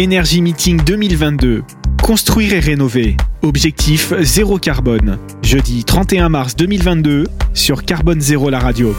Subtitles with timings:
[0.00, 1.62] Énergie Meeting 2022.
[2.02, 3.18] Construire et rénover.
[3.42, 5.18] Objectif zéro carbone.
[5.42, 8.96] Jeudi 31 mars 2022 sur Carbone Zéro la radio.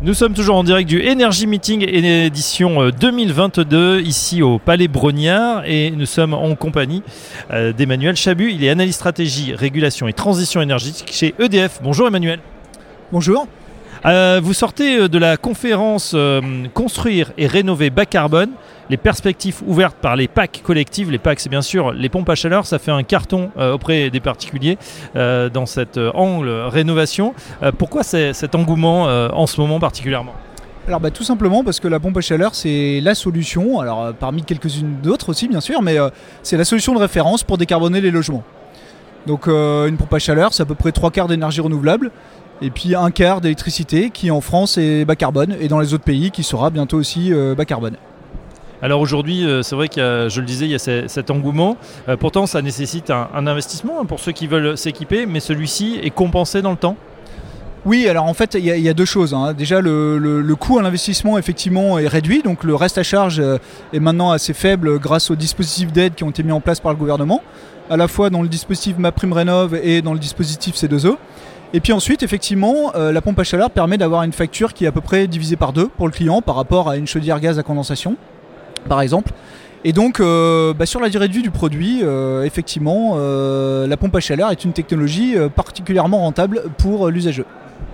[0.00, 5.90] Nous sommes toujours en direct du Energy Meeting édition 2022 ici au Palais Brognard et
[5.90, 7.02] nous sommes en compagnie
[7.50, 8.52] euh, d'Emmanuel Chabu.
[8.52, 11.80] Il est analyste stratégie, régulation et transition énergétique chez EDF.
[11.82, 12.38] Bonjour Emmanuel.
[13.10, 13.48] Bonjour.
[14.04, 16.16] Euh, vous sortez euh, de la conférence
[16.74, 18.50] Construire et rénover bas carbone
[18.92, 21.10] les perspectives ouvertes par les packs collectives.
[21.10, 22.66] Les packs, c'est bien sûr les pompes à chaleur.
[22.66, 24.76] Ça fait un carton euh, auprès des particuliers
[25.16, 27.34] euh, dans cet euh, angle rénovation.
[27.78, 30.34] pourquoi cet engouement en ce moment particulièrement?
[30.86, 34.42] Alors bah, tout simplement parce que la pompe à chaleur c'est la solution, alors parmi
[34.42, 35.96] quelques-unes d'autres aussi bien sûr, mais
[36.42, 38.42] c'est la solution de référence pour décarboner les logements.
[39.26, 42.10] Donc une pompe à chaleur c'est à peu près trois quarts d'énergie renouvelable
[42.62, 46.04] et puis un quart d'électricité qui en France est bas carbone et dans les autres
[46.04, 47.96] pays qui sera bientôt aussi bas carbone.
[48.82, 51.76] Alors aujourd'hui, euh, c'est vrai que je le disais, il y a cet engouement.
[52.08, 56.10] Euh, pourtant, ça nécessite un, investissement hein, pour ceux qui veulent s'équiper, mais celui-ci est
[56.10, 56.96] compensé dans le temps
[57.84, 59.34] oui, alors en fait, il y, a deux choses.
[59.34, 59.54] Hein.
[59.54, 62.42] Déjà, le, coût à l'investissement, effectivement, est réduit.
[62.42, 63.58] Donc le reste à charge euh,
[63.92, 66.92] est maintenant assez faible grâce aux dispositifs d'aide qui ont été mis en place par
[66.92, 67.42] le gouvernement,
[67.90, 71.16] à la fois dans le dispositif MaPrimeRénov' et dans le dispositif C2E.
[71.74, 74.92] Et puis ensuite, effectivement, la pompe à chaleur permet d'avoir une facture qui est à
[74.92, 77.62] peu près divisée par deux pour le client par rapport à une chaudière gaz à
[77.62, 78.18] condensation
[78.88, 79.32] par exemple.
[79.84, 83.96] Et donc, euh, bah, sur la durée de vie du produit, euh, effectivement, euh, la
[83.96, 87.44] pompe à chaleur est une technologie particulièrement rentable pour l'usager.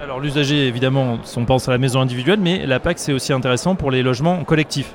[0.00, 3.74] Alors, l'usager, évidemment, on pense à la maison individuelle, mais la PAC, c'est aussi intéressant
[3.74, 4.94] pour les logements collectifs.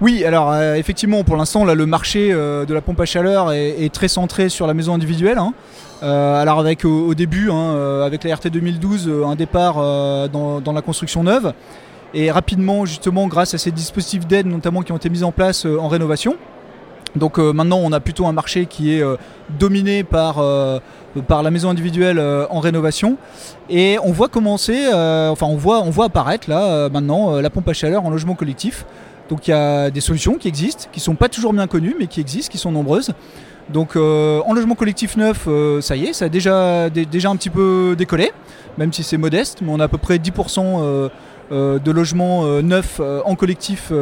[0.00, 4.08] Oui, alors effectivement, pour l'instant, là, le marché de la pompe à chaleur est, très
[4.08, 5.36] centré sur la maison individuelle.
[5.36, 5.52] Hein.
[6.00, 9.74] alors, avec au, début, hein, avec la RT 2012, un départ
[10.30, 11.52] dans la construction neuve.
[12.12, 15.64] Et rapidement, justement, grâce à ces dispositifs d'aide, notamment qui ont été mis en place
[15.64, 16.36] euh, en rénovation.
[17.16, 19.16] Donc euh, maintenant, on a plutôt un marché qui est euh,
[19.58, 20.36] dominé par,
[21.26, 22.20] par la maison individuelle
[22.50, 23.16] en rénovation.
[23.68, 27.72] Et on voit commencer, enfin on voit, on voit apparaître là maintenant la pompe à
[27.72, 28.86] chaleur en logement collectif.
[29.28, 31.96] Donc il y a des solutions qui existent, qui ne sont pas toujours bien connues,
[31.98, 33.12] mais qui existent, qui sont nombreuses.
[33.70, 35.48] Donc en logement collectif neuf,
[35.80, 38.30] ça y est, ça a déjà, déjà un petit peu décollé,
[38.78, 41.08] même si c'est modeste, mais on a à peu près 10% euh,
[41.50, 43.92] de logements euh, neufs euh, en collectif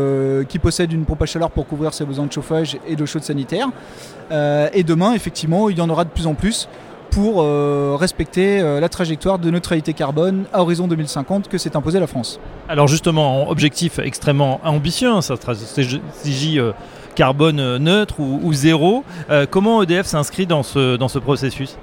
[0.48, 3.22] qui possèdent une pompe à chaleur pour couvrir ses besoins de chauffage et de chaude
[3.22, 3.69] sanitaire.
[4.31, 6.69] et demain, effectivement, il y en aura de plus en plus
[7.10, 7.42] pour
[7.98, 12.38] respecter la trajectoire de neutralité carbone à horizon 2050 que s'est imposée la France.
[12.69, 16.60] Alors justement, objectif extrêmement ambitieux, hein, sa stratégie
[17.14, 19.04] carbone neutre ou, zéro.
[19.50, 21.76] comment EDF s'inscrit dans ce processus?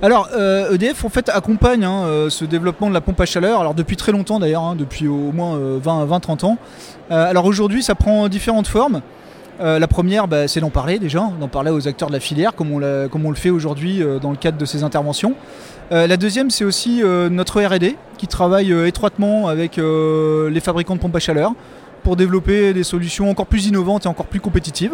[0.00, 3.26] Alors EDF euh, e en fait accompagne hein, euh, ce développement de la pompe à
[3.26, 6.58] chaleur, alors depuis très longtemps d'ailleurs, hein, depuis au moins 20-30 euh, ans.
[7.10, 9.00] alors aujourd'hui ça prend différentes formes.
[9.60, 12.72] la première, bah, c'est d'en parler déjà, d'en parler aux acteurs de la filière, comme
[12.72, 15.34] on, le fait aujourd'hui dans le cadre de ces interventions.
[15.90, 21.18] la deuxième, c'est aussi notre RD, qui travaille étroitement avec les fabricants de pompes à
[21.18, 21.54] chaleur
[22.04, 24.92] pour développer des solutions encore plus innovantes et encore plus compétitives.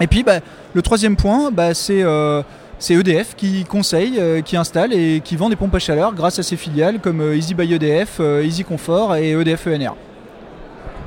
[0.00, 0.40] Et puis, bah,
[0.74, 2.02] le troisième point, bah, c'est
[2.78, 6.38] c'est EDF qui conseille, euh, qui installe et qui vend des pompes à chaleur grâce
[6.38, 9.94] à ses filiales comme euh, Easy by EDF, euh, Easy Comfort et EDF ENR.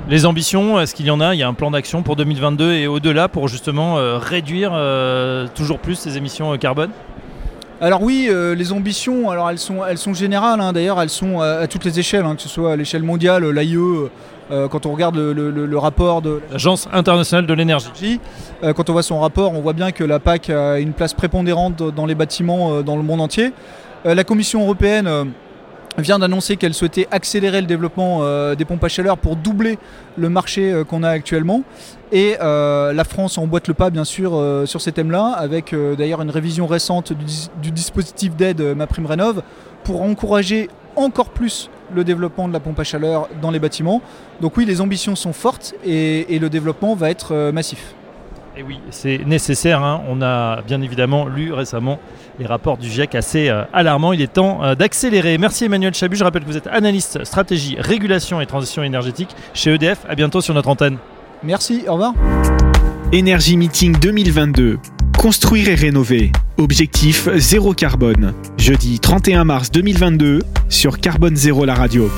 [0.09, 1.33] Les ambitions, est-ce qu'il y en a?
[1.33, 4.71] Il y a un plan d'action pour 2022 et au-delà pour justement réduire
[5.53, 6.89] toujours plus ces émissions carbone?
[7.81, 10.61] Alors oui, les ambitions, alors elles sont, elles sont générales.
[10.61, 10.71] Hein.
[10.71, 13.75] D'ailleurs, elles sont à, toutes les échelles, hein, que ce soit à l'échelle mondiale, l'AIE,
[14.51, 18.19] euh, quand on regarde le, rapport de l'Agence internationale de l'énergie,
[18.63, 21.13] euh, quand on voit son rapport, on voit bien que la PAC a une place
[21.13, 23.53] prépondérante dans les bâtiments euh, dans le monde entier.
[24.03, 25.31] la Commission européenne
[25.97, 28.23] vient d'annoncer qu'elle souhaitait accélérer le développement
[28.55, 29.77] des pompes à chaleur pour doubler
[30.17, 31.63] le marché qu'on a actuellement.
[32.11, 36.65] Et la France emboîte le pas, bien sûr, sur ces thèmes-là, avec d'ailleurs une révision
[36.65, 39.43] récente du, dispositif d'aide MaPrimeRénov'
[39.83, 44.01] pour encourager encore plus le développement de la pompe à chaleur dans les bâtiments.
[44.39, 47.93] Donc oui, les ambitions sont fortes et, le développement va être euh, massif.
[48.61, 49.81] Et oui, c'est nécessaire.
[49.81, 50.03] Hein.
[50.07, 51.99] On a bien évidemment lu récemment
[52.37, 54.13] les rapports du GIEC assez euh, alarmants.
[54.13, 55.39] Il est temps euh, d'accélérer.
[55.39, 56.15] Merci Emmanuel Chabu.
[56.15, 60.05] Je rappelle que vous êtes analyste stratégie, régulation et transition énergétique chez EDF.
[60.07, 60.97] À bientôt sur notre antenne.
[61.41, 62.13] Merci, au revoir.
[63.11, 64.77] Énergie Meeting 2022.
[65.17, 66.31] Construire et rénover.
[66.59, 68.35] Objectif zéro carbone.
[68.59, 72.11] Jeudi 31 mars 2022 sur Carbone Zéro la radio.